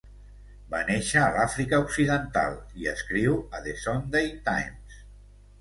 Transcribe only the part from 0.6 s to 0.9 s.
Va